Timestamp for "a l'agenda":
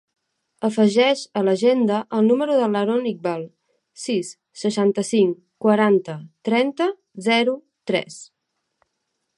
1.41-1.99